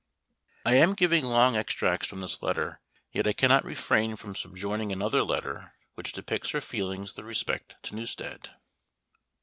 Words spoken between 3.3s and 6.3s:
cannot refrain from subjoining another letter, which